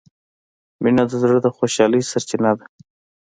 مینه 0.83 1.03
د 1.09 1.11
زړه 1.21 1.37
د 1.41 1.47
خوشحالۍ 1.55 2.01
سرچینه 2.11 2.51
ده. 2.57 2.65